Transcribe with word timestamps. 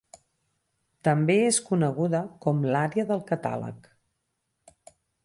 També 1.07 1.35
és 1.49 1.59
coneguda 1.67 2.21
com 2.45 2.65
l'ària 2.77 3.05
del 3.13 3.21
catàleg. 3.33 3.91